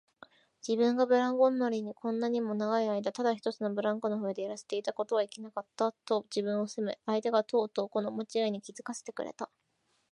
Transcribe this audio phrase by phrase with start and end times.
[0.67, 9.51] 自分がブランコ乗りにこんなにも長いあいだただ一つのブランコの上でやらせていたことはいけなかった、と自分を責め、相手がとうとうこのまちがいに気づかせてくれた